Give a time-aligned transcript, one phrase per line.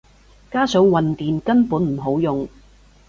[0.49, 2.49] 加上混電根本唔好用